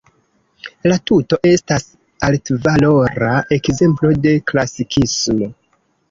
[0.91, 1.83] La tuto estas
[2.27, 5.51] altvalora ekzemplo de klasikismo.